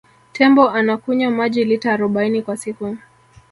[0.33, 2.97] tembo anakunywa maji lita arobaini kwa siku